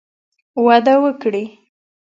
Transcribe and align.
وده 0.65 0.95
وکړي 1.03 1.45